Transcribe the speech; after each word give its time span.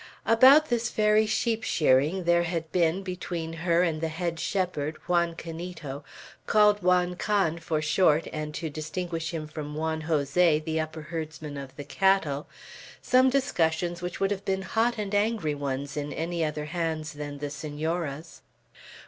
About 0.25 0.69
this 0.69 0.89
very 0.89 1.27
sheep 1.27 1.61
shearing 1.61 2.23
there 2.23 2.41
had 2.41 2.71
been, 2.71 3.03
between 3.03 3.53
her 3.53 3.83
and 3.83 4.01
the 4.01 4.07
head 4.07 4.39
shepherd, 4.39 4.97
Juan 5.07 5.35
Canito, 5.35 6.03
called 6.47 6.81
Juan 6.81 7.15
Can 7.15 7.59
for 7.59 7.83
short, 7.83 8.27
and 8.33 8.51
to 8.55 8.67
distinguish 8.67 9.29
him 9.31 9.45
from 9.47 9.75
Juan 9.75 10.01
Jose, 10.01 10.57
the 10.57 10.79
upper 10.79 11.03
herdsman 11.03 11.55
of 11.55 11.75
the 11.75 11.83
cattle, 11.85 12.47
some 12.99 13.29
discussions 13.29 14.01
which 14.01 14.19
would 14.19 14.31
have 14.31 14.43
been 14.43 14.63
hot 14.63 14.97
and 14.97 15.13
angry 15.13 15.53
ones 15.53 15.95
in 15.95 16.11
any 16.11 16.43
other 16.43 16.65
hands 16.65 17.13
than 17.13 17.37
the 17.37 17.51
Senora's. 17.51 18.41